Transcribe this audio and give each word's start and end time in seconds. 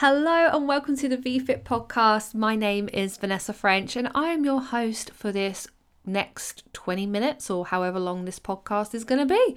Hello 0.00 0.50
and 0.52 0.68
welcome 0.68 0.94
to 0.98 1.08
the 1.08 1.16
VFit 1.16 1.62
podcast. 1.62 2.34
My 2.34 2.54
name 2.54 2.90
is 2.92 3.16
Vanessa 3.16 3.54
French 3.54 3.96
and 3.96 4.10
I 4.14 4.26
am 4.26 4.44
your 4.44 4.60
host 4.60 5.10
for 5.14 5.32
this 5.32 5.66
next 6.04 6.70
20 6.74 7.06
minutes 7.06 7.48
or 7.48 7.64
however 7.64 7.98
long 7.98 8.26
this 8.26 8.38
podcast 8.38 8.94
is 8.94 9.04
going 9.04 9.26
to 9.26 9.34
be. 9.34 9.56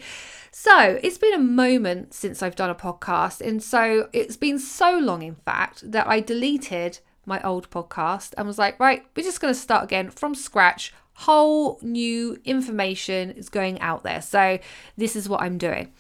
So, 0.50 0.98
it's 1.04 1.18
been 1.18 1.34
a 1.34 1.40
moment 1.40 2.14
since 2.14 2.42
I've 2.42 2.56
done 2.56 2.70
a 2.70 2.74
podcast, 2.74 3.42
and 3.42 3.62
so 3.62 4.08
it's 4.14 4.38
been 4.38 4.60
so 4.60 4.98
long, 4.98 5.24
in 5.24 5.36
fact, 5.36 5.92
that 5.92 6.08
I 6.08 6.22
deleted 6.22 7.00
my 7.26 7.42
old 7.42 7.70
podcast 7.70 8.34
and 8.38 8.48
was 8.48 8.58
like, 8.58 8.80
right, 8.80 9.06
we're 9.18 9.24
just 9.24 9.42
going 9.42 9.54
to 9.54 9.60
start 9.60 9.84
again 9.84 10.10
from 10.10 10.34
scratch. 10.34 10.94
Whole 11.16 11.80
new 11.82 12.40
information 12.46 13.32
is 13.32 13.50
going 13.50 13.78
out 13.82 14.04
there. 14.04 14.22
So, 14.22 14.60
this 14.96 15.18
is 15.18 15.28
what 15.28 15.42
I'm 15.42 15.58
doing. 15.58 15.92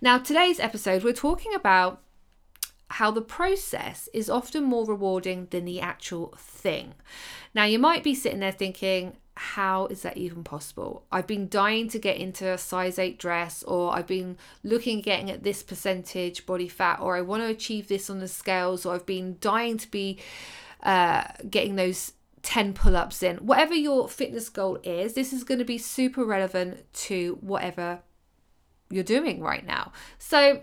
Now, 0.00 0.18
today's 0.18 0.58
episode, 0.58 1.04
we're 1.04 1.12
talking 1.12 1.54
about 1.54 2.00
how 2.94 3.10
the 3.10 3.20
process 3.20 4.08
is 4.12 4.30
often 4.30 4.62
more 4.62 4.86
rewarding 4.86 5.48
than 5.50 5.64
the 5.64 5.80
actual 5.80 6.32
thing. 6.38 6.94
Now, 7.52 7.64
you 7.64 7.76
might 7.76 8.04
be 8.04 8.14
sitting 8.14 8.38
there 8.38 8.52
thinking, 8.52 9.16
how 9.36 9.86
is 9.86 10.02
that 10.02 10.16
even 10.16 10.44
possible? 10.44 11.04
I've 11.10 11.26
been 11.26 11.48
dying 11.48 11.88
to 11.88 11.98
get 11.98 12.18
into 12.18 12.48
a 12.48 12.56
size 12.56 12.96
8 12.96 13.18
dress, 13.18 13.64
or 13.64 13.92
I've 13.92 14.06
been 14.06 14.36
looking 14.62 15.00
getting 15.00 15.28
at 15.28 15.42
this 15.42 15.60
percentage 15.60 16.46
body 16.46 16.68
fat, 16.68 17.00
or 17.00 17.16
I 17.16 17.22
want 17.22 17.42
to 17.42 17.48
achieve 17.48 17.88
this 17.88 18.08
on 18.08 18.20
the 18.20 18.28
scales, 18.28 18.86
or 18.86 18.94
I've 18.94 19.06
been 19.06 19.38
dying 19.40 19.76
to 19.78 19.90
be 19.90 20.20
uh, 20.84 21.24
getting 21.50 21.74
those 21.74 22.12
10 22.42 22.74
pull 22.74 22.96
ups 22.96 23.24
in. 23.24 23.38
Whatever 23.38 23.74
your 23.74 24.08
fitness 24.08 24.48
goal 24.48 24.78
is, 24.84 25.14
this 25.14 25.32
is 25.32 25.42
going 25.42 25.58
to 25.58 25.64
be 25.64 25.78
super 25.78 26.24
relevant 26.24 26.84
to 26.92 27.38
whatever 27.40 28.02
you're 28.88 29.02
doing 29.02 29.40
right 29.40 29.66
now. 29.66 29.90
So, 30.20 30.62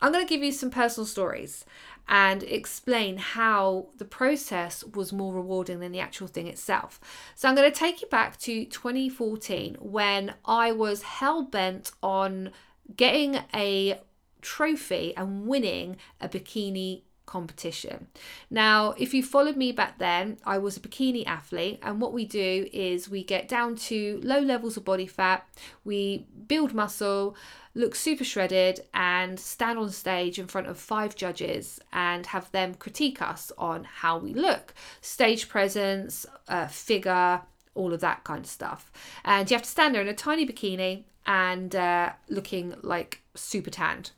I'm 0.00 0.12
going 0.12 0.26
to 0.26 0.28
give 0.28 0.42
you 0.42 0.52
some 0.52 0.70
personal 0.70 1.06
stories 1.06 1.64
and 2.06 2.42
explain 2.42 3.16
how 3.16 3.86
the 3.96 4.04
process 4.04 4.84
was 4.84 5.12
more 5.12 5.32
rewarding 5.32 5.80
than 5.80 5.92
the 5.92 6.00
actual 6.00 6.26
thing 6.26 6.46
itself. 6.46 7.00
So, 7.34 7.48
I'm 7.48 7.54
going 7.54 7.70
to 7.70 7.78
take 7.78 8.02
you 8.02 8.08
back 8.08 8.38
to 8.40 8.64
2014 8.66 9.76
when 9.80 10.34
I 10.44 10.72
was 10.72 11.02
hell 11.02 11.42
bent 11.42 11.92
on 12.02 12.50
getting 12.96 13.38
a 13.54 14.00
trophy 14.42 15.16
and 15.16 15.46
winning 15.46 15.96
a 16.20 16.28
bikini 16.28 17.02
competition. 17.26 18.08
Now, 18.50 18.94
if 18.98 19.14
you 19.14 19.22
followed 19.22 19.56
me 19.56 19.72
back 19.72 19.98
then, 19.98 20.38
I 20.44 20.58
was 20.58 20.76
a 20.76 20.80
bikini 20.80 21.26
athlete, 21.26 21.80
and 21.82 22.00
what 22.00 22.12
we 22.12 22.24
do 22.24 22.68
is 22.72 23.08
we 23.08 23.24
get 23.24 23.48
down 23.48 23.76
to 23.76 24.20
low 24.22 24.40
levels 24.40 24.76
of 24.76 24.84
body 24.84 25.06
fat, 25.06 25.46
we 25.84 26.26
build 26.46 26.74
muscle 26.74 27.36
look 27.74 27.94
super 27.94 28.24
shredded 28.24 28.80
and 28.94 29.38
stand 29.38 29.78
on 29.78 29.90
stage 29.90 30.38
in 30.38 30.46
front 30.46 30.68
of 30.68 30.78
five 30.78 31.16
judges 31.16 31.80
and 31.92 32.26
have 32.26 32.50
them 32.52 32.74
critique 32.74 33.20
us 33.20 33.50
on 33.58 33.84
how 33.84 34.16
we 34.16 34.32
look 34.32 34.74
stage 35.00 35.48
presence, 35.48 36.24
uh, 36.48 36.68
figure, 36.68 37.42
all 37.74 37.92
of 37.92 38.00
that 38.00 38.22
kind 38.24 38.44
of 38.44 38.50
stuff. 38.50 38.92
And 39.24 39.50
you 39.50 39.56
have 39.56 39.64
to 39.64 39.70
stand 39.70 39.94
there 39.94 40.02
in 40.02 40.08
a 40.08 40.14
tiny 40.14 40.46
bikini 40.46 41.02
and 41.26 41.74
uh, 41.74 42.12
looking 42.28 42.74
like 42.82 43.22
super 43.34 43.70
tanned. 43.70 44.12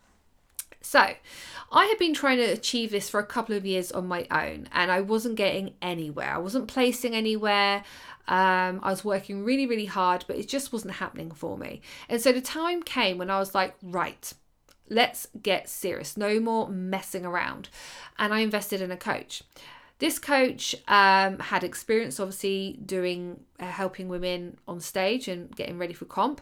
So, 0.86 1.14
I 1.72 1.86
had 1.86 1.98
been 1.98 2.14
trying 2.14 2.38
to 2.38 2.44
achieve 2.44 2.92
this 2.92 3.10
for 3.10 3.18
a 3.18 3.26
couple 3.26 3.56
of 3.56 3.66
years 3.66 3.90
on 3.90 4.06
my 4.06 4.26
own, 4.30 4.68
and 4.72 4.90
I 4.90 5.00
wasn't 5.00 5.34
getting 5.34 5.74
anywhere. 5.82 6.32
I 6.32 6.38
wasn't 6.38 6.68
placing 6.68 7.14
anywhere. 7.14 7.82
Um, 8.28 8.80
I 8.82 8.90
was 8.90 9.04
working 9.04 9.44
really, 9.44 9.66
really 9.66 9.86
hard, 9.86 10.24
but 10.28 10.36
it 10.36 10.48
just 10.48 10.72
wasn't 10.72 10.94
happening 10.94 11.32
for 11.32 11.58
me. 11.58 11.80
And 12.08 12.20
so 12.20 12.32
the 12.32 12.40
time 12.40 12.82
came 12.82 13.18
when 13.18 13.30
I 13.30 13.38
was 13.40 13.54
like, 13.54 13.74
right, 13.82 14.32
let's 14.88 15.26
get 15.42 15.68
serious. 15.68 16.16
No 16.16 16.38
more 16.38 16.68
messing 16.68 17.26
around. 17.26 17.68
And 18.18 18.32
I 18.32 18.40
invested 18.40 18.80
in 18.80 18.92
a 18.92 18.96
coach. 18.96 19.42
This 19.98 20.20
coach 20.20 20.76
um, 20.86 21.40
had 21.40 21.64
experience, 21.64 22.20
obviously, 22.20 22.78
doing 22.84 23.40
uh, 23.58 23.66
helping 23.66 24.08
women 24.08 24.58
on 24.68 24.78
stage 24.80 25.26
and 25.26 25.54
getting 25.56 25.78
ready 25.78 25.94
for 25.94 26.04
comp. 26.04 26.40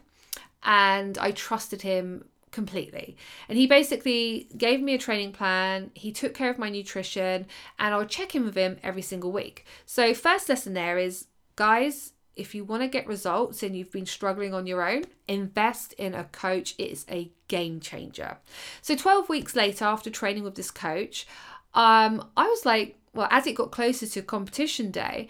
And 0.63 1.17
I 1.19 1.31
trusted 1.31 1.83
him 1.83 2.25
completely. 2.55 3.19
And 3.51 3.59
he 3.59 3.67
basically 3.67 4.49
gave 4.57 4.81
me 4.81 4.95
a 4.95 4.99
training 4.99 5.33
plan. 5.33 5.91
He 5.93 6.11
took 6.13 6.33
care 6.33 6.51
of 6.51 6.59
my 6.59 6.71
nutrition, 6.71 7.47
and 7.79 7.95
I 7.95 7.99
would 7.99 8.09
check 8.09 8.35
in 8.35 8.47
with 8.47 8.55
him 8.55 8.79
every 8.83 9.03
single 9.03 9.31
week. 9.31 9.67
So, 9.85 10.15
first 10.15 10.49
lesson 10.49 10.73
there 10.73 10.97
is 10.97 11.27
Guys, 11.57 12.15
if 12.35 12.55
you 12.55 12.65
want 12.65 12.83
to 12.83 12.89
get 12.89 13.07
results 13.07 13.63
and 13.63 13.77
you've 13.77 13.93
been 13.93 14.07
struggling 14.07 14.53
on 14.53 14.67
your 14.67 14.89
own, 14.89 15.05
invest 15.29 15.93
in 15.95 16.15
a 16.15 16.25
coach. 16.25 16.75
It 16.79 16.91
is 16.91 17.07
a 17.09 17.31
game 17.47 17.79
changer. 17.79 18.39
So 18.83 18.97
12 18.97 19.29
weeks 19.29 19.55
later, 19.55 19.85
after 19.85 20.11
training 20.11 20.43
with 20.43 20.57
this 20.57 20.73
coach, 20.73 21.27
um, 21.75 22.29
I 22.37 22.49
was 22.49 22.67
like, 22.67 22.99
well, 23.13 23.29
as 23.31 23.47
it 23.47 23.55
got 23.55 23.71
closer 23.71 24.07
to 24.07 24.23
competition 24.23 24.91
day, 24.91 25.29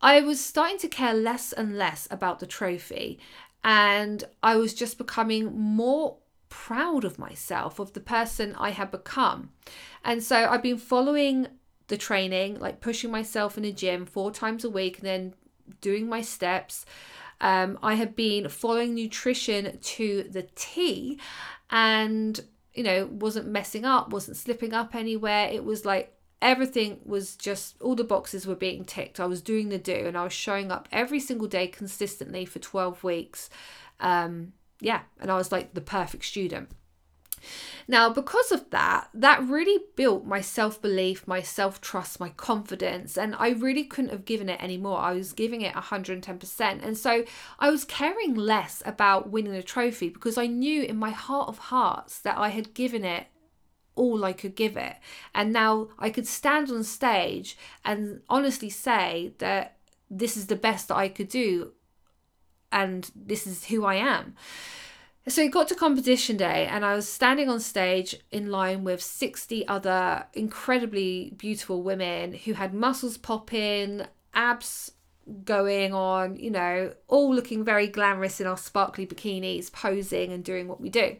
I 0.00 0.20
was 0.20 0.44
starting 0.44 0.78
to 0.78 0.88
care 0.88 1.14
less 1.14 1.52
and 1.52 1.76
less 1.76 2.06
about 2.12 2.38
the 2.38 2.46
trophy. 2.46 3.18
And 3.64 4.22
I 4.42 4.54
was 4.56 4.72
just 4.72 4.98
becoming 4.98 5.58
more 5.58 6.18
proud 6.54 7.04
of 7.04 7.18
myself, 7.18 7.80
of 7.80 7.94
the 7.94 8.00
person 8.00 8.54
I 8.56 8.70
had 8.70 8.92
become. 8.92 9.50
And 10.04 10.22
so 10.22 10.46
I've 10.48 10.62
been 10.62 10.78
following 10.78 11.48
the 11.88 11.98
training, 11.98 12.60
like 12.60 12.80
pushing 12.80 13.10
myself 13.10 13.58
in 13.58 13.64
a 13.64 13.72
gym 13.72 14.06
four 14.06 14.30
times 14.30 14.64
a 14.64 14.70
week 14.70 14.98
and 14.98 15.06
then 15.06 15.34
doing 15.80 16.08
my 16.08 16.22
steps. 16.22 16.86
Um, 17.40 17.76
I 17.82 17.94
have 17.94 18.14
been 18.14 18.48
following 18.48 18.94
nutrition 18.94 19.78
to 19.78 20.22
the 20.30 20.46
T 20.54 21.18
and, 21.70 22.40
you 22.72 22.84
know, 22.84 23.06
wasn't 23.06 23.48
messing 23.48 23.84
up, 23.84 24.10
wasn't 24.10 24.36
slipping 24.36 24.72
up 24.72 24.94
anywhere. 24.94 25.48
It 25.52 25.64
was 25.64 25.84
like 25.84 26.16
everything 26.40 27.00
was 27.04 27.34
just, 27.34 27.74
all 27.82 27.96
the 27.96 28.04
boxes 28.04 28.46
were 28.46 28.54
being 28.54 28.84
ticked. 28.84 29.18
I 29.18 29.26
was 29.26 29.42
doing 29.42 29.70
the 29.70 29.78
do 29.78 30.06
and 30.06 30.16
I 30.16 30.22
was 30.22 30.32
showing 30.32 30.70
up 30.70 30.88
every 30.92 31.18
single 31.18 31.48
day 31.48 31.66
consistently 31.66 32.44
for 32.44 32.60
12 32.60 33.02
weeks. 33.02 33.50
Um, 33.98 34.52
yeah, 34.80 35.02
and 35.20 35.30
I 35.30 35.36
was 35.36 35.52
like 35.52 35.74
the 35.74 35.80
perfect 35.80 36.24
student. 36.24 36.70
Now, 37.86 38.08
because 38.08 38.50
of 38.52 38.70
that, 38.70 39.08
that 39.12 39.42
really 39.42 39.78
built 39.96 40.24
my 40.24 40.40
self 40.40 40.80
belief, 40.80 41.26
my 41.26 41.42
self 41.42 41.80
trust, 41.80 42.18
my 42.18 42.30
confidence, 42.30 43.18
and 43.18 43.34
I 43.38 43.50
really 43.50 43.84
couldn't 43.84 44.10
have 44.10 44.24
given 44.24 44.48
it 44.48 44.62
anymore. 44.62 44.98
I 44.98 45.12
was 45.12 45.32
giving 45.32 45.60
it 45.60 45.74
110%. 45.74 46.60
And 46.82 46.96
so 46.96 47.24
I 47.58 47.70
was 47.70 47.84
caring 47.84 48.34
less 48.34 48.82
about 48.86 49.30
winning 49.30 49.54
a 49.54 49.62
trophy 49.62 50.08
because 50.08 50.38
I 50.38 50.46
knew 50.46 50.82
in 50.82 50.96
my 50.96 51.10
heart 51.10 51.48
of 51.48 51.58
hearts 51.58 52.18
that 52.20 52.38
I 52.38 52.48
had 52.48 52.74
given 52.74 53.04
it 53.04 53.26
all 53.96 54.24
I 54.24 54.32
could 54.32 54.56
give 54.56 54.76
it. 54.76 54.96
And 55.34 55.52
now 55.52 55.88
I 55.98 56.10
could 56.10 56.26
stand 56.26 56.70
on 56.70 56.82
stage 56.84 57.56
and 57.84 58.22
honestly 58.28 58.70
say 58.70 59.34
that 59.38 59.76
this 60.10 60.36
is 60.36 60.46
the 60.46 60.56
best 60.56 60.88
that 60.88 60.96
I 60.96 61.08
could 61.08 61.28
do 61.28 61.72
and 62.74 63.10
this 63.14 63.46
is 63.46 63.64
who 63.64 63.86
I 63.86 63.94
am. 63.94 64.34
So 65.26 65.40
it 65.40 65.52
got 65.52 65.68
to 65.68 65.74
competition 65.74 66.36
day, 66.36 66.66
and 66.66 66.84
I 66.84 66.94
was 66.94 67.08
standing 67.08 67.48
on 67.48 67.60
stage 67.60 68.14
in 68.30 68.50
line 68.50 68.84
with 68.84 69.00
60 69.00 69.66
other 69.66 70.26
incredibly 70.34 71.32
beautiful 71.38 71.82
women 71.82 72.34
who 72.34 72.52
had 72.52 72.74
muscles 72.74 73.16
popping, 73.16 74.02
abs 74.34 74.92
going 75.44 75.94
on, 75.94 76.36
you 76.36 76.50
know, 76.50 76.92
all 77.08 77.34
looking 77.34 77.64
very 77.64 77.86
glamorous 77.86 78.38
in 78.38 78.46
our 78.46 78.58
sparkly 78.58 79.06
bikinis, 79.06 79.72
posing 79.72 80.30
and 80.30 80.44
doing 80.44 80.68
what 80.68 80.80
we 80.80 80.90
do. 80.90 81.16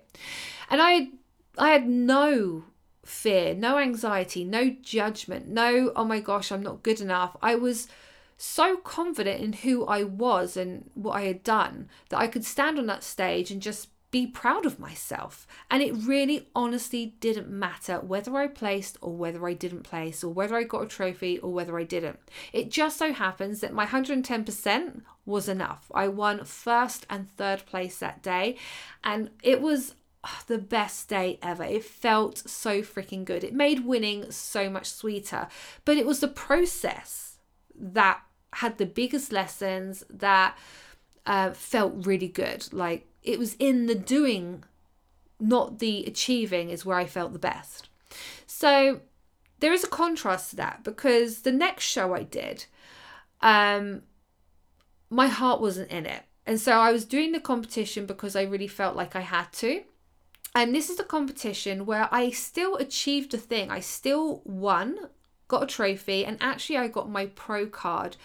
And 0.69 0.83
I 0.83 1.09
I 1.57 1.71
had 1.71 1.89
no 1.89 2.65
fear, 3.07 3.55
no 3.55 3.79
anxiety, 3.79 4.45
no 4.45 4.77
judgment, 4.83 5.49
no 5.49 5.93
oh 5.97 6.05
my 6.05 6.21
gosh, 6.21 6.53
I'm 6.53 6.63
not 6.63 6.83
good 6.83 7.01
enough. 7.01 7.39
I 7.41 7.55
was 7.55 7.89
so 8.37 8.77
confident 8.77 9.41
in 9.41 9.53
who 9.53 9.85
I 9.87 10.05
was 10.05 10.57
and 10.57 10.91
what 10.95 11.13
I 11.13 11.23
had 11.23 11.43
done 11.43 11.89
that 12.09 12.19
I 12.19 12.27
could 12.27 12.45
stand 12.45 12.79
on 12.79 12.87
that 12.87 13.05
stage 13.05 13.51
and 13.51 13.63
just 13.63 13.89
be 14.15 14.27
proud 14.29 14.65
of 14.65 14.79
myself. 14.79 15.45
And 15.69 15.83
it 15.83 15.93
really 15.93 16.49
honestly 16.55 17.17
didn't 17.19 17.51
matter 17.51 17.99
whether 17.99 18.37
I 18.37 18.47
placed 18.47 18.97
or 19.01 19.13
whether 19.13 19.45
I 19.45 19.55
didn't 19.55 19.83
place, 19.83 20.23
or 20.23 20.33
whether 20.33 20.55
I 20.55 20.63
got 20.63 20.85
a 20.85 20.87
trophy 20.87 21.39
or 21.39 21.53
whether 21.53 21.77
I 21.77 21.83
didn't. 21.83 22.21
It 22.53 22.71
just 22.71 22.97
so 22.97 23.13
happens 23.13 23.61
that 23.61 23.75
my 23.75 23.87
110% 23.87 25.03
was 25.27 25.49
enough. 25.49 25.91
I 25.93 26.07
won 26.07 26.45
first 26.45 27.07
and 27.11 27.29
third 27.29 27.67
place 27.67 27.99
that 27.99 28.23
day, 28.23 28.57
and 29.03 29.31
it 29.43 29.61
was 29.61 29.97
ah, 30.23 30.45
the 30.47 30.59
best 30.59 31.09
day 31.09 31.41
ever. 31.43 31.65
It 31.65 31.85
felt 31.85 32.39
so 32.49 32.83
freaking 32.83 33.25
good. 33.25 33.43
It 33.43 33.53
made 33.53 33.85
winning 33.85 34.31
so 34.31 34.71
much 34.71 34.93
sweeter, 34.93 35.49
but 35.85 35.97
it 35.97 36.07
was 36.07 36.21
the 36.21 36.29
process 36.29 37.39
that 37.77 38.21
had 38.55 38.79
the 38.79 38.87
biggest 38.87 39.33
lessons 39.33 40.05
that 40.11 40.57
uh, 41.27 41.53
felt 41.53 42.07
really 42.07 42.29
good. 42.29 42.73
Like 42.73 43.07
it 43.23 43.39
was 43.39 43.55
in 43.59 43.87
the 43.87 43.95
doing, 43.95 44.65
not 45.41 45.79
the 45.79 46.05
achieving, 46.07 46.71
is 46.71 46.85
where 46.85 46.99
I 46.99 47.07
felt 47.07 47.33
the 47.33 47.39
best. 47.39 47.89
So 48.47 49.01
there 49.61 49.73
is 49.73 49.85
a 49.85 49.89
contrast 49.89 50.51
to 50.51 50.57
that 50.57 50.85
because 50.85 51.43
the 51.43 51.53
next 51.53 51.85
show 51.85 52.15
I 52.15 52.23
did, 52.23 52.67
um, 53.41 54.03
my 55.11 55.27
heart 55.27 55.61
wasn't 55.61 55.91
in 55.91 56.07
it. 56.07 56.23
And 56.47 56.61
so 56.61 56.73
I 56.73 56.93
was 56.93 57.05
doing 57.05 57.33
the 57.33 57.41
competition 57.41 58.05
because 58.05 58.37
I 58.37 58.43
really 58.43 58.69
felt 58.69 58.97
like 58.97 59.17
I 59.17 59.21
had 59.21 59.53
to. 59.55 59.83
And 60.55 60.75
this 60.75 60.89
is 60.89 60.99
the 60.99 61.05
competition 61.05 61.87
where 61.87 62.09
I 62.13 62.31
still 62.31 62.77
achieved 62.77 63.35
a 63.35 63.39
thing. 63.39 63.71
I 63.71 63.81
still 63.81 64.43
won, 64.45 65.09
got 65.49 65.63
a 65.63 65.67
trophy, 65.67 66.25
and 66.25 66.39
actually 66.41 66.79
I 66.79 66.89
got 66.89 67.11
my 67.11 67.27
pro 67.27 67.67
card. 67.67 68.17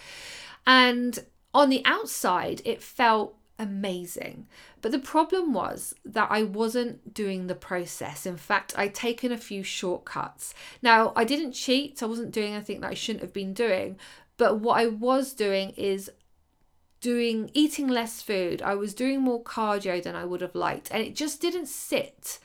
And 0.65 1.19
on 1.53 1.69
the 1.69 1.81
outside, 1.85 2.61
it 2.65 2.81
felt 2.81 3.35
amazing. 3.57 4.47
But 4.81 4.91
the 4.91 4.99
problem 4.99 5.53
was 5.53 5.93
that 6.05 6.31
I 6.31 6.43
wasn't 6.43 7.13
doing 7.13 7.47
the 7.47 7.55
process. 7.55 8.25
In 8.25 8.37
fact, 8.37 8.73
I'd 8.77 8.95
taken 8.95 9.31
a 9.31 9.37
few 9.37 9.63
shortcuts. 9.63 10.53
Now, 10.81 11.11
I 11.15 11.25
didn't 11.25 11.51
cheat, 11.51 12.01
I 12.01 12.05
wasn't 12.05 12.31
doing 12.31 12.53
anything 12.53 12.81
that 12.81 12.91
I 12.91 12.93
shouldn't 12.93 13.23
have 13.23 13.33
been 13.33 13.53
doing. 13.53 13.97
But 14.37 14.59
what 14.59 14.79
I 14.79 14.87
was 14.87 15.33
doing 15.33 15.71
is 15.71 16.09
doing 17.01 17.49
eating 17.53 17.87
less 17.87 18.21
food. 18.21 18.61
I 18.61 18.75
was 18.75 18.93
doing 18.93 19.21
more 19.21 19.43
cardio 19.43 20.01
than 20.01 20.15
I 20.15 20.25
would 20.25 20.41
have 20.41 20.55
liked, 20.55 20.89
and 20.91 21.03
it 21.03 21.15
just 21.15 21.41
didn't 21.41 21.67
sit 21.67 22.39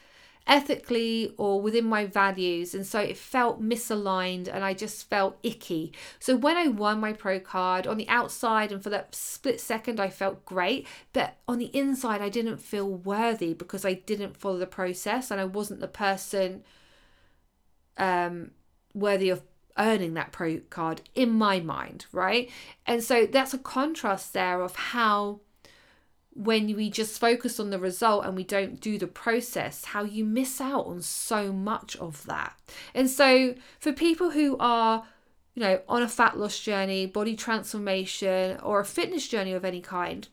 ethically 0.46 1.32
or 1.38 1.61
within 1.61 1.87
my 1.87 2.05
values 2.05 2.75
and 2.75 2.87
so 2.87 3.00
it 3.00 3.17
felt 3.17 3.62
misaligned 3.62 4.46
and 4.52 4.62
I 4.62 4.75
just 4.75 5.08
felt 5.08 5.38
icky. 5.43 5.93
So 6.19 6.37
when 6.37 6.56
I 6.56 6.69
won 6.69 7.00
my 7.00 7.12
pro 7.14 7.41
card 7.41 7.87
on 7.87 7.96
the 7.96 8.08
outside 8.08 8.70
and 8.70 8.82
for 8.82 8.91
that 8.91 9.14
split 9.14 9.61
second 9.61 9.99
I 9.99 10.11
felt 10.11 10.44
great, 10.44 10.87
but 11.12 11.37
on 11.49 11.58
the 11.58 11.75
inside 11.76 12.20
I 12.20 12.29
didn't 12.29 12.58
feel 12.58 12.88
worthy 12.88 13.55
because 13.55 13.85
I 13.85 13.94
didn't 13.94 14.37
follow 14.37 14.58
the 14.58 14.67
process 14.67 15.31
and 15.31 15.41
I 15.41 15.46
wasn't 15.46 15.81
the 15.81 15.88
person 15.88 16.62
um 17.97 18.50
worthy 18.93 19.31
of 19.31 19.43
earning 19.79 20.14
that 20.14 20.32
pro 20.32 20.61
card 20.70 21.00
in 21.14 21.31
my 21.31 21.58
mind, 21.61 22.06
right? 22.12 22.50
And 22.87 23.02
so 23.02 23.26
that's 23.26 23.55
a 23.55 23.58
contrast 23.58 24.32
there 24.32 24.61
of 24.61 24.76
how 24.76 25.40
when 26.35 26.75
we 26.75 26.91
just 26.91 27.21
focus 27.21 27.61
on 27.61 27.71
the 27.71 27.79
result 27.79 28.25
and 28.25 28.37
we 28.37 28.45
don't 28.45 28.81
do 28.81 28.99
the 28.99 29.07
process, 29.07 29.87
how 29.87 30.03
you 30.03 30.25
miss 30.25 30.61
out 30.61 30.87
on 30.87 31.01
so 31.01 31.53
much 31.53 31.97
of 31.97 32.25
that. 32.27 32.55
And 32.95 33.09
so 33.09 33.55
for 33.79 33.93
people 33.93 34.31
who 34.31 34.57
are 34.59 35.05
you 35.55 35.63
know, 35.63 35.81
on 35.89 36.03
a 36.03 36.09
fat 36.09 36.37
loss 36.37 36.59
journey, 36.59 37.07
body 37.07 37.37
transformation, 37.37 38.59
or 38.61 38.81
a 38.81 38.85
fitness 38.85 39.29
journey 39.29 39.53
of 39.53 39.65
any 39.65 39.81
kind, 39.81 40.29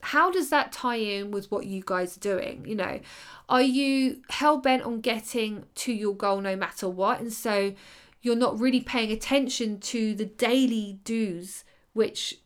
how 0.00 0.30
does 0.30 0.50
that 0.50 0.72
tie 0.72 0.96
in 0.96 1.30
with 1.30 1.50
what 1.50 1.66
you 1.66 1.82
guys 1.84 2.16
are 2.16 2.20
doing? 2.20 2.64
You 2.66 2.74
know, 2.74 3.00
are 3.48 3.62
you 3.62 4.22
hell 4.30 4.58
bent 4.58 4.82
on 4.82 5.00
getting 5.00 5.64
to 5.76 5.92
your 5.92 6.14
goal 6.14 6.40
no 6.40 6.56
matter 6.56 6.88
what? 6.88 7.20
And 7.20 7.32
so 7.32 7.74
you're 8.22 8.36
not 8.36 8.58
really 8.58 8.80
paying 8.80 9.12
attention 9.12 9.78
to 9.80 10.14
the 10.14 10.24
daily 10.24 11.00
do's 11.04 11.64
which 11.92 12.40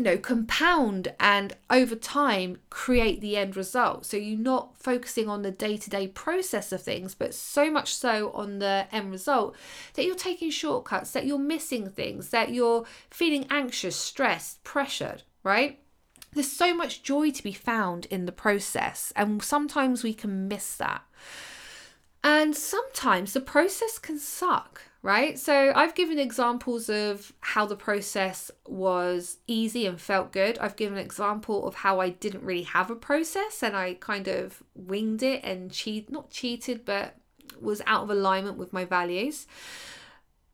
you 0.00 0.04
know 0.04 0.16
compound 0.16 1.12
and 1.20 1.52
over 1.68 1.94
time 1.94 2.56
create 2.70 3.20
the 3.20 3.36
end 3.36 3.54
result. 3.54 4.06
So 4.06 4.16
you're 4.16 4.38
not 4.38 4.78
focusing 4.78 5.28
on 5.28 5.42
the 5.42 5.50
day-to-day 5.50 6.08
process 6.08 6.72
of 6.72 6.80
things 6.80 7.14
but 7.14 7.34
so 7.34 7.70
much 7.70 7.92
so 7.92 8.30
on 8.32 8.60
the 8.60 8.86
end 8.90 9.10
result 9.10 9.54
that 9.92 10.06
you're 10.06 10.14
taking 10.14 10.48
shortcuts 10.50 11.10
that 11.10 11.26
you're 11.26 11.38
missing 11.38 11.90
things 11.90 12.30
that 12.30 12.48
you're 12.48 12.86
feeling 13.10 13.44
anxious 13.50 13.94
stressed 13.94 14.64
pressured 14.64 15.22
right? 15.42 15.78
There's 16.32 16.50
so 16.50 16.72
much 16.72 17.02
joy 17.02 17.30
to 17.32 17.42
be 17.42 17.52
found 17.52 18.06
in 18.06 18.24
the 18.24 18.32
process 18.32 19.12
and 19.14 19.42
sometimes 19.42 20.02
we 20.02 20.14
can 20.14 20.48
miss 20.48 20.78
that. 20.78 21.02
And 22.24 22.56
sometimes 22.56 23.34
the 23.34 23.42
process 23.42 23.98
can 23.98 24.18
suck 24.18 24.80
right? 25.02 25.38
So 25.38 25.72
I've 25.74 25.94
given 25.94 26.18
examples 26.18 26.90
of 26.90 27.32
how 27.40 27.64
the 27.64 27.76
process 27.76 28.50
was 28.66 29.38
easy 29.46 29.86
and 29.86 30.00
felt 30.00 30.32
good. 30.32 30.58
I've 30.58 30.76
given 30.76 30.98
an 30.98 31.04
example 31.04 31.66
of 31.66 31.76
how 31.76 32.00
I 32.00 32.10
didn't 32.10 32.44
really 32.44 32.64
have 32.64 32.90
a 32.90 32.96
process 32.96 33.62
and 33.62 33.74
I 33.74 33.94
kind 33.94 34.28
of 34.28 34.62
winged 34.74 35.22
it 35.22 35.42
and 35.42 35.72
cheat 35.72 36.10
not 36.10 36.30
cheated 36.30 36.84
but 36.84 37.16
was 37.60 37.80
out 37.86 38.04
of 38.04 38.10
alignment 38.10 38.58
with 38.58 38.72
my 38.72 38.84
values. 38.84 39.46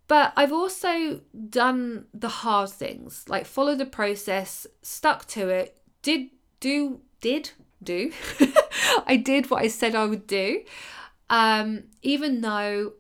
But 0.09 0.33
I've 0.37 0.53
also 0.53 1.21
done 1.51 2.07
the 2.15 2.29
hard 2.29 2.71
things, 2.71 3.25
like 3.29 3.45
follow 3.45 3.75
the 3.75 3.87
process, 3.87 4.67
stuck 4.81 5.27
to 5.29 5.49
it, 5.49 5.77
did 6.03 6.31
do 6.61 7.01
did 7.21 7.51
do. 7.83 8.13
I 9.07 9.17
did 9.17 9.51
what 9.51 9.63
I 9.63 9.69
said 9.69 9.97
I 9.97 10.07
would 10.07 10.29
do. 10.29 10.63
Um, 11.29 11.85
even 12.03 12.41
though 12.41 12.93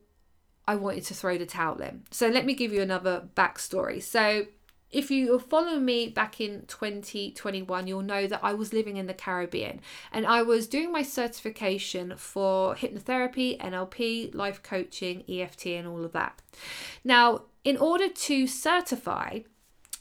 I 0.69 0.77
wanted 0.77 1.05
to 1.05 1.15
throw 1.15 1.39
the 1.39 1.47
towel 1.47 1.81
in. 1.81 2.05
So 2.11 2.29
let 2.29 2.45
me 2.45 2.55
give 2.55 2.73
you 2.73 2.83
another 2.83 3.29
backstory. 3.37 4.03
So 4.03 4.47
if 4.91 5.11
you 5.11 5.35
are 5.35 5.41
following 5.41 5.85
me 5.85 6.09
back 6.09 6.41
in 6.41 6.65
2021, 6.67 7.87
you'll 7.87 8.03
know 8.03 8.27
that 8.27 8.41
I 8.43 8.55
was 8.55 8.73
living 8.73 8.97
in 8.97 9.07
the 9.07 9.15
Caribbean 9.15 9.81
and 10.13 10.27
I 10.27 10.43
was 10.43 10.67
doing 10.67 10.93
my 10.93 11.03
certification 11.03 12.15
for 12.17 12.75
hypnotherapy, 12.75 13.61
NLP, 13.61 14.35
life 14.35 14.63
coaching, 14.63 15.25
EFT, 15.29 15.67
and 15.67 15.89
all 15.89 16.05
of 16.05 16.13
that. 16.13 16.41
Now, 17.05 17.43
in 17.65 17.77
order 17.77 18.09
to 18.09 18.47
certify, 18.47 19.41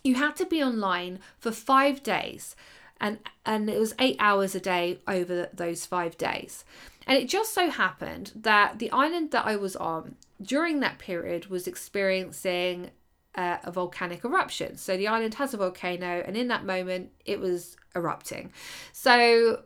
you 0.03 0.15
had 0.15 0.35
to 0.35 0.45
be 0.45 0.63
online 0.63 1.19
for 1.39 1.51
five 1.51 2.03
days 2.03 2.55
and, 3.01 3.19
and 3.45 3.69
it 3.69 3.79
was 3.79 3.93
eight 3.99 4.15
hours 4.19 4.55
a 4.55 4.59
day 4.59 4.99
over 5.07 5.49
those 5.53 5.85
five 5.85 6.17
days. 6.17 6.63
And 7.07 7.17
it 7.17 7.29
just 7.29 7.53
so 7.53 7.69
happened 7.69 8.31
that 8.35 8.79
the 8.79 8.91
island 8.91 9.31
that 9.31 9.45
I 9.45 9.55
was 9.55 9.75
on 9.75 10.15
during 10.41 10.79
that 10.79 10.97
period 10.99 11.47
was 11.47 11.67
experiencing 11.67 12.91
uh, 13.35 13.57
a 13.63 13.71
volcanic 13.71 14.23
eruption. 14.23 14.77
So 14.77 14.97
the 14.97 15.07
island 15.07 15.35
has 15.35 15.53
a 15.53 15.57
volcano, 15.57 16.23
and 16.25 16.35
in 16.35 16.47
that 16.47 16.65
moment, 16.65 17.11
it 17.25 17.39
was 17.39 17.75
erupting. 17.95 18.51
So, 18.91 19.63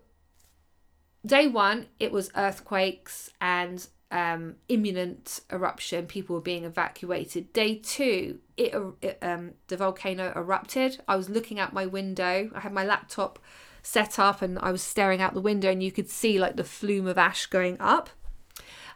day 1.26 1.48
one, 1.48 1.88
it 2.00 2.12
was 2.12 2.32
earthquakes 2.36 3.30
and 3.40 3.86
um, 4.12 4.56
imminent 4.68 5.42
eruption. 5.52 6.08
People 6.08 6.36
were 6.36 6.42
being 6.42 6.66
evacuated. 6.66 7.54
Day 7.54 7.76
two, 7.76 8.40
it, 8.60 8.76
it 9.02 9.18
um, 9.22 9.54
the 9.68 9.78
volcano 9.78 10.34
erupted. 10.36 11.02
I 11.08 11.16
was 11.16 11.30
looking 11.30 11.60
out 11.60 11.74
my 11.74 11.86
window. 11.86 12.50
I 12.54 12.60
had 12.60 12.74
my 12.74 12.84
laptop 12.84 13.40
set 13.82 14.20
up, 14.20 14.42
and 14.42 14.60
I 14.60 14.72
was 14.72 14.84
staring 14.84 15.22
out 15.22 15.34
the 15.34 15.42
window, 15.42 15.72
and 15.72 15.82
you 15.82 15.92
could 15.92 16.10
see 16.10 16.40
like 16.40 16.58
the 16.58 16.64
flume 16.64 17.08
of 17.08 17.18
ash 17.18 17.46
going 17.46 17.78
up. 17.80 18.10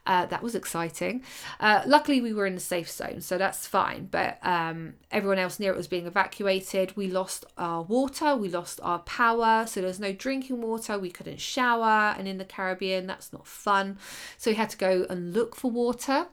Uh, 0.06 0.26
that 0.26 0.44
was 0.44 0.54
exciting. 0.54 1.24
Uh, 1.62 1.82
luckily, 1.86 2.20
we 2.20 2.34
were 2.34 2.46
in 2.46 2.56
the 2.56 2.60
safe 2.60 2.92
zone, 2.92 3.22
so 3.22 3.38
that's 3.38 3.66
fine. 3.66 4.10
But 4.12 4.38
um, 4.44 4.96
everyone 5.12 5.40
else 5.40 5.62
near 5.62 5.72
it 5.72 5.78
was 5.78 5.88
being 5.88 6.08
evacuated. 6.08 6.98
We 6.98 7.08
lost 7.08 7.46
our 7.58 7.84
water, 7.84 8.36
we 8.36 8.50
lost 8.50 8.82
our 8.84 9.00
power, 9.00 9.66
so 9.66 9.80
there 9.80 9.88
was 9.88 10.02
no 10.02 10.12
drinking 10.12 10.62
water. 10.62 11.00
We 11.00 11.10
couldn't 11.10 11.40
shower, 11.40 12.14
and 12.18 12.28
in 12.28 12.38
the 12.38 12.44
Caribbean, 12.44 13.08
that's 13.08 13.32
not 13.32 13.48
fun. 13.48 13.98
So 14.38 14.52
we 14.52 14.56
had 14.56 14.72
to 14.72 14.78
go 14.78 15.06
and 15.10 15.34
look 15.34 15.56
for 15.56 15.72
water. 15.72 16.28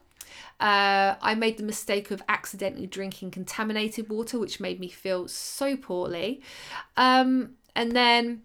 Uh, 0.59 1.17
I 1.21 1.35
made 1.35 1.57
the 1.57 1.63
mistake 1.63 2.11
of 2.11 2.23
accidentally 2.29 2.87
drinking 2.87 3.31
contaminated 3.31 4.09
water, 4.09 4.39
which 4.39 4.61
made 4.61 4.81
me 4.81 4.89
feel 4.89 5.29
so 5.29 5.77
poorly. 5.77 6.43
Um, 6.97 7.57
and 7.75 7.93
then 7.93 8.43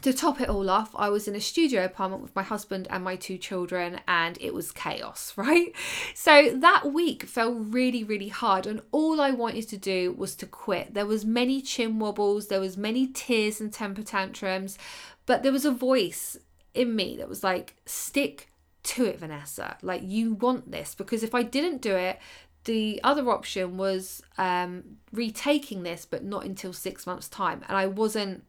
to 0.00 0.12
top 0.12 0.40
it 0.40 0.48
all 0.48 0.70
off, 0.70 0.94
I 0.96 1.10
was 1.10 1.28
in 1.28 1.34
a 1.34 1.40
studio 1.40 1.84
apartment 1.84 2.22
with 2.22 2.34
my 2.34 2.42
husband 2.42 2.88
and 2.88 3.04
my 3.04 3.16
two 3.16 3.36
children, 3.36 4.00
and 4.08 4.38
it 4.40 4.54
was 4.54 4.72
chaos, 4.72 5.34
right? 5.36 5.74
So 6.14 6.50
that 6.56 6.92
week 6.92 7.24
felt 7.24 7.54
really, 7.58 8.02
really 8.02 8.28
hard, 8.28 8.66
and 8.66 8.80
all 8.90 9.20
I 9.20 9.30
wanted 9.32 9.68
to 9.68 9.76
do 9.76 10.12
was 10.12 10.34
to 10.36 10.46
quit. 10.46 10.94
There 10.94 11.06
was 11.06 11.24
many 11.24 11.60
chin 11.60 11.98
wobbles, 11.98 12.48
there 12.48 12.60
was 12.60 12.76
many 12.76 13.06
tears 13.06 13.60
and 13.60 13.72
temper 13.72 14.02
tantrums, 14.02 14.78
but 15.26 15.42
there 15.42 15.52
was 15.52 15.66
a 15.66 15.70
voice 15.70 16.38
in 16.72 16.96
me 16.96 17.16
that 17.18 17.28
was 17.28 17.44
like, 17.44 17.76
"Stick 17.84 18.48
to 18.84 19.04
it, 19.04 19.18
Vanessa. 19.18 19.76
Like 19.82 20.02
you 20.04 20.34
want 20.34 20.70
this 20.70 20.94
because 20.94 21.22
if 21.22 21.34
I 21.34 21.42
didn't 21.42 21.82
do 21.82 21.94
it." 21.96 22.18
The 22.64 23.00
other 23.02 23.28
option 23.28 23.76
was 23.76 24.22
um, 24.38 24.84
retaking 25.10 25.82
this, 25.82 26.06
but 26.06 26.22
not 26.22 26.44
until 26.44 26.72
six 26.72 27.08
months' 27.08 27.28
time. 27.28 27.64
And 27.66 27.76
I 27.76 27.88
wasn't 27.88 28.44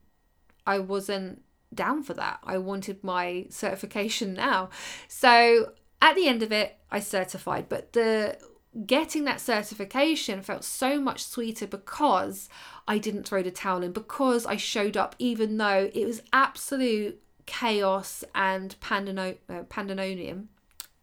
I 0.68 0.78
wasn't 0.80 1.42
down 1.74 2.04
for 2.04 2.14
that. 2.14 2.40
I 2.44 2.58
wanted 2.58 3.04
my 3.04 3.48
certification 3.50 4.34
now. 4.34 4.70
So 5.08 5.72
at 6.02 6.16
the 6.16 6.28
end 6.28 6.44
of 6.44 6.52
it, 6.52 6.78
I 6.92 7.00
certified, 7.00 7.68
but 7.70 7.94
the 7.94 8.38
getting 8.86 9.24
that 9.26 9.40
certification 9.40 10.42
felt 10.42 10.64
so 10.64 11.00
much 11.00 11.24
sweeter 11.24 11.68
because 11.68 12.50
I 12.88 12.98
didn't 12.98 13.24
throw 13.24 13.44
the 13.44 13.52
towel 13.52 13.84
in, 13.84 13.92
because 13.92 14.46
I 14.46 14.58
showed 14.58 14.98
up, 14.98 15.16
even 15.20 15.58
though 15.58 15.90
it 15.94 16.06
was 16.06 16.22
absolute 16.32 17.22
chaos 17.46 18.24
and 18.34 18.76
pandano- 18.80 19.38
uh, 19.50 19.64
pandemonium. 19.64 20.50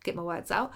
Get 0.04 0.16
my 0.16 0.22
words 0.22 0.50
out. 0.50 0.72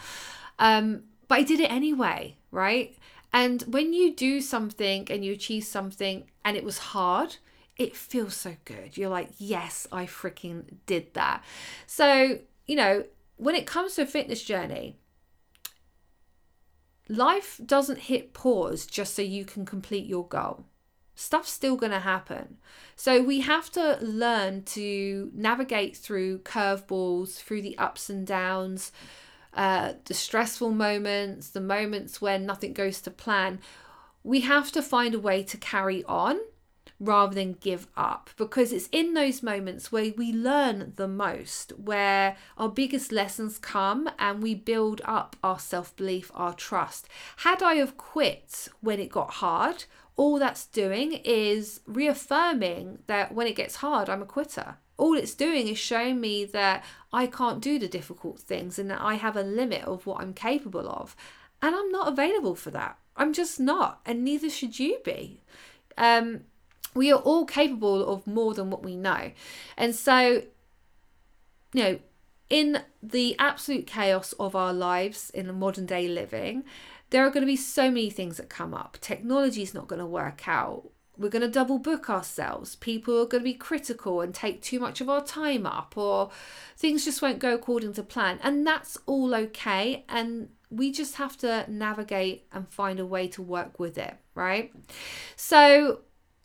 Um, 0.59 1.04
but 1.28 1.38
I 1.38 1.42
did 1.42 1.61
it 1.61 1.71
anyway, 1.71 2.37
right? 2.50 2.97
And 3.33 3.62
when 3.62 3.92
you 3.92 4.14
do 4.14 4.40
something 4.40 5.09
and 5.11 5.25
you 5.25 5.33
achieve 5.33 5.64
something 5.64 6.25
and 6.44 6.56
it 6.56 6.64
was 6.64 6.78
hard, 6.78 7.37
it 7.76 7.97
feels 7.97 8.35
so 8.35 8.56
good. 8.64 8.97
You're 8.97 9.11
like, 9.11 9.30
yes, 9.38 9.88
I 9.90 10.06
freaking 10.06 10.76
did 10.87 11.14
that. 11.14 11.42
So, 11.87 12.38
you 12.66 12.76
know, 12.76 13.04
when 13.37 13.56
it 13.56 13.66
comes 13.66 13.97
to 13.97 14.02
a 14.02 14.06
fitness 14.06 14.44
journey, 14.44 14.97
life 17.09 17.61
doesn't 17.64 18.00
hit 18.00 18.33
pause 18.33 18.87
just 18.87 19.14
so 19.14 19.23
you 19.23 19.44
can 19.44 19.66
complete 19.66 20.06
your 20.06 20.26
goal. 20.26 20.66
Stuff's 21.14 21.52
still 21.52 21.76
going 21.76 21.92
to 21.92 22.00
happen. 22.00 22.59
So 22.97 23.23
we 23.23 23.40
have 23.40 23.71
to 23.73 23.99
learn 24.00 24.62
to 24.64 25.30
navigate 25.35 25.97
through 25.97 26.38
curveballs, 26.40 27.37
through 27.37 27.62
the 27.62 27.76
ups 27.78 28.11
and 28.11 28.26
downs, 28.26 28.92
uh, 29.54 29.94
the 30.04 30.14
stressful 30.14 30.71
moments, 30.71 31.50
the 31.50 31.61
moments 31.61 32.21
when 32.21 32.47
nothing 32.47 32.73
goes 32.73 33.00
to 33.02 33.11
plan. 33.11 33.61
We 34.23 34.40
have 34.40 34.73
to 34.73 34.83
find 34.83 35.14
a 35.14 35.21
way 35.21 35.42
to 35.44 35.56
carry 35.56 36.04
on 36.04 36.40
rather 37.00 37.35
than 37.35 37.52
give 37.54 37.87
up 37.97 38.30
because 38.37 38.73
it's 38.73 38.88
in 38.92 39.14
those 39.14 39.42
moments 39.42 39.90
where 39.90 40.12
we 40.16 40.33
learn 40.33 40.92
the 40.97 41.09
most, 41.09 41.73
where 41.78 42.37
our 42.56 42.68
biggest 42.68 43.12
lessons 43.12 43.59
come 43.59 44.09
and 44.18 44.42
we 44.42 44.54
build 44.54 45.00
up 45.04 45.37
our 45.42 45.59
self 45.59 45.94
belief, 45.97 46.30
our 46.35 46.54
trust. 46.54 47.09
Had 47.38 47.62
I 47.62 47.75
have 47.75 47.97
quit 47.97 48.68
when 48.80 49.00
it 49.00 49.11
got 49.11 49.35
hard, 49.35 49.85
all 50.16 50.38
that's 50.38 50.66
doing 50.66 51.12
is 51.25 51.80
reaffirming 51.87 53.00
that 53.06 53.35
when 53.35 53.47
it 53.47 53.56
gets 53.56 53.76
hard, 53.76 54.09
I'm 54.09 54.23
a 54.23 54.26
quitter. 54.26 54.76
All 54.97 55.16
it's 55.16 55.35
doing 55.35 55.66
is 55.66 55.78
showing 55.78 56.21
me 56.21 56.44
that 56.44 56.85
I 57.12 57.26
can't 57.26 57.61
do 57.61 57.78
the 57.78 57.88
difficult 57.88 58.38
things 58.38 58.78
and 58.78 58.90
that 58.90 59.00
I 59.00 59.14
have 59.14 59.37
a 59.37 59.42
limit 59.42 59.83
of 59.83 60.06
what 60.06 60.21
I'm 60.21 60.33
capable 60.33 60.88
of. 60.88 61.16
And 61.61 61.75
I'm 61.75 61.90
not 61.90 62.09
available 62.09 62.54
for 62.54 62.71
that. 62.71 62.99
I'm 63.16 63.33
just 63.33 63.59
not, 63.59 64.00
and 64.06 64.25
neither 64.25 64.50
should 64.50 64.78
you 64.78 64.99
be. 65.04 65.40
Um, 65.97 66.42
we 66.94 67.12
are 67.12 67.18
all 67.18 67.44
capable 67.44 68.06
of 68.06 68.26
more 68.26 68.54
than 68.54 68.71
what 68.71 68.85
we 68.85 68.97
know. 68.97 69.33
And 69.76 69.94
so, 69.94 70.42
you 71.73 71.83
know, 71.83 71.99
in 72.50 72.83
the 73.02 73.35
absolute 73.38 73.87
chaos 73.87 74.33
of 74.35 74.54
our 74.54 74.73
lives 74.73 75.30
in 75.30 75.52
modern 75.59 75.87
day 75.87 76.06
living, 76.06 76.64
there 77.14 77.25
are 77.25 77.30
going 77.30 77.42
to 77.42 77.47
be 77.47 77.54
so 77.54 77.85
many 77.92 78.11
things 78.11 78.38
that 78.38 78.49
come 78.49 78.75
up. 78.75 78.99
Technology 79.00 79.62
is 79.62 79.73
not 79.73 79.87
going 79.87 80.00
to 80.00 80.04
work 80.04 80.49
out. 80.49 80.90
We're 81.16 81.28
going 81.28 81.42
to 81.42 81.49
double 81.49 81.78
book 81.78 82.11
ourselves. 82.11 82.75
People 82.75 83.14
are 83.21 83.26
going 83.26 83.44
to 83.44 83.50
be 83.52 83.54
critical 83.54 84.21
and 84.21 84.35
take 84.35 84.61
too 84.61 84.80
much 84.80 85.00
of 85.00 85.09
our 85.09 85.23
time 85.23 85.64
up, 85.64 85.97
or 85.97 86.33
things 86.76 87.04
just 87.04 87.23
won't 87.23 87.38
go 87.38 87.54
according 87.54 87.92
to 87.92 88.02
plan. 88.02 88.40
And 88.42 88.66
that's 88.66 88.99
all 89.06 89.33
okay. 89.33 90.04
And 90.09 90.49
we 90.71 90.90
just 90.90 91.14
have 91.14 91.37
to 91.37 91.64
navigate 91.68 92.49
and 92.50 92.68
find 92.68 92.99
a 92.99 93.06
way 93.06 93.28
to 93.28 93.42
work 93.42 93.78
with 93.78 93.97
it, 93.97 94.16
right? 94.35 94.73
So, 95.37 96.00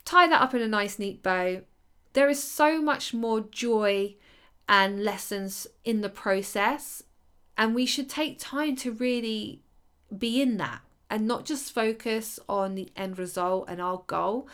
tie 0.05 0.27
that 0.27 0.39
up 0.39 0.53
in 0.53 0.61
a 0.61 0.67
nice, 0.67 0.99
neat 0.99 1.23
bow. 1.23 1.63
There 2.13 2.29
is 2.29 2.43
so 2.43 2.79
much 2.79 3.11
more 3.11 3.41
joy 3.41 4.17
and 4.67 5.03
lessons 5.03 5.65
in 5.83 6.01
the 6.01 6.09
process, 6.09 7.01
and 7.57 7.73
we 7.73 7.87
should 7.87 8.07
take 8.07 8.37
time 8.37 8.75
to 8.75 8.91
really 8.91 9.63
be 10.17 10.41
in 10.41 10.57
that 10.57 10.81
and 11.09 11.27
not 11.27 11.45
just 11.45 11.73
focus 11.73 12.39
on 12.47 12.75
the 12.75 12.89
end 12.95 13.17
result 13.17 13.65
and 13.67 13.81
our 13.81 14.03
goal 14.07 14.47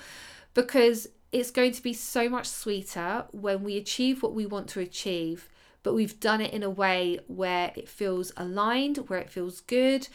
because 0.54 1.08
it's 1.32 1.52
going 1.52 1.72
to 1.74 1.84
be 1.84 1.94
so 1.94 2.30
much 2.30 2.48
sweeter 2.48 3.26
when 3.32 3.64
we 3.64 3.78
achieve 3.78 4.24
what 4.24 4.34
we 4.34 4.46
want 4.46 4.68
to 4.70 4.80
achieve 4.80 5.50
but 5.84 5.94
we've 5.94 6.20
done 6.20 6.42
it 6.42 6.54
in 6.54 6.64
a 6.64 6.70
way 6.70 7.20
where 7.28 7.72
it 7.76 7.88
feels 7.88 8.32
aligned 8.38 8.98
where 9.08 9.20
it 9.20 9.30
feels 9.30 9.62
good 9.62 10.08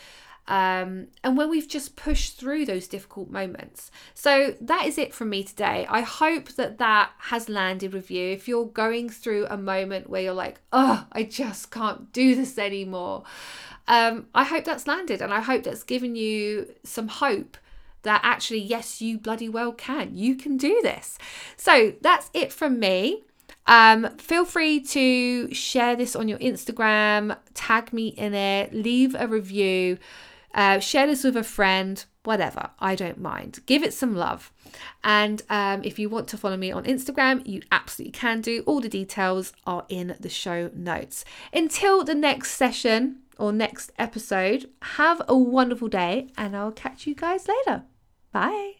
um, 0.50 1.06
and 1.22 1.36
when 1.36 1.48
we've 1.48 1.68
just 1.68 1.94
pushed 1.94 2.36
through 2.36 2.66
those 2.66 2.88
difficult 2.88 3.30
moments. 3.30 3.92
So 4.14 4.56
that 4.60 4.84
is 4.84 4.98
it 4.98 5.14
from 5.14 5.30
me 5.30 5.44
today. 5.44 5.86
I 5.88 6.00
hope 6.00 6.48
that 6.54 6.78
that 6.78 7.12
has 7.18 7.48
landed 7.48 7.94
with 7.94 8.10
you. 8.10 8.32
If 8.32 8.48
you're 8.48 8.66
going 8.66 9.10
through 9.10 9.46
a 9.46 9.56
moment 9.56 10.10
where 10.10 10.22
you're 10.22 10.34
like, 10.34 10.60
oh, 10.72 11.06
I 11.12 11.22
just 11.22 11.70
can't 11.70 12.12
do 12.12 12.34
this 12.34 12.58
anymore, 12.58 13.22
um, 13.86 14.26
I 14.34 14.42
hope 14.42 14.64
that's 14.64 14.88
landed 14.88 15.22
and 15.22 15.32
I 15.32 15.40
hope 15.40 15.62
that's 15.62 15.84
given 15.84 16.16
you 16.16 16.74
some 16.82 17.06
hope 17.06 17.56
that 18.02 18.20
actually, 18.24 18.60
yes, 18.60 19.00
you 19.00 19.18
bloody 19.18 19.48
well 19.48 19.70
can. 19.70 20.16
You 20.16 20.34
can 20.34 20.56
do 20.56 20.80
this. 20.82 21.16
So 21.56 21.94
that's 22.00 22.28
it 22.34 22.52
from 22.52 22.80
me. 22.80 23.22
Um, 23.68 24.16
feel 24.16 24.44
free 24.44 24.80
to 24.80 25.54
share 25.54 25.94
this 25.94 26.16
on 26.16 26.26
your 26.26 26.38
Instagram, 26.40 27.36
tag 27.54 27.92
me 27.92 28.08
in 28.08 28.34
it, 28.34 28.74
leave 28.74 29.14
a 29.16 29.28
review. 29.28 29.98
Uh, 30.54 30.78
share 30.78 31.06
this 31.06 31.24
with 31.24 31.36
a 31.36 31.44
friend, 31.44 32.04
whatever. 32.24 32.70
I 32.78 32.94
don't 32.94 33.20
mind. 33.20 33.60
Give 33.66 33.82
it 33.82 33.94
some 33.94 34.14
love. 34.14 34.52
And 35.04 35.42
um, 35.48 35.82
if 35.84 35.98
you 35.98 36.08
want 36.08 36.28
to 36.28 36.36
follow 36.36 36.56
me 36.56 36.72
on 36.72 36.84
Instagram, 36.84 37.46
you 37.46 37.62
absolutely 37.70 38.12
can 38.12 38.40
do. 38.40 38.62
All 38.66 38.80
the 38.80 38.88
details 38.88 39.52
are 39.66 39.84
in 39.88 40.16
the 40.20 40.28
show 40.28 40.70
notes. 40.74 41.24
Until 41.52 42.04
the 42.04 42.14
next 42.14 42.52
session 42.52 43.20
or 43.38 43.52
next 43.52 43.92
episode, 43.98 44.68
have 44.82 45.22
a 45.28 45.36
wonderful 45.36 45.88
day, 45.88 46.28
and 46.36 46.56
I'll 46.56 46.72
catch 46.72 47.06
you 47.06 47.14
guys 47.14 47.48
later. 47.48 47.84
Bye. 48.32 48.79